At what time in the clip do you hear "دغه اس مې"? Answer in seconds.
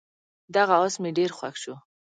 0.55-1.11